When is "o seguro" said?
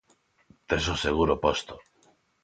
0.93-1.35